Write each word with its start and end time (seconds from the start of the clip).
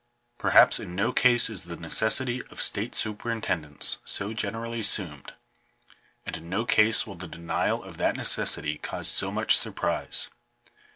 Perhaps 0.39 0.79
in 0.79 0.95
no 0.95 1.13
case 1.13 1.47
is 1.47 1.65
the 1.65 1.75
necessity 1.75 2.41
of 2.47 2.59
state 2.59 2.95
superintendence 2.95 3.99
so 4.03 4.33
generally 4.33 4.79
assumed; 4.79 5.35
and 6.25 6.35
in 6.35 6.49
no 6.49 6.65
case 6.65 7.05
will 7.05 7.13
the 7.13 7.27
denial 7.27 7.83
of 7.83 7.97
that 7.97 8.15
necessity 8.17 8.79
cause 8.79 9.07
so 9.07 9.31
much 9.31 9.55
surprise. 9.55 10.31